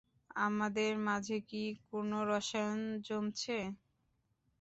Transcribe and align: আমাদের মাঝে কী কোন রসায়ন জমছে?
আমাদের 0.39 0.91
মাঝে 1.07 1.37
কী 1.49 1.57
কোন 1.87 2.09
রসায়ন 2.29 2.77
জমছে? 3.05 3.57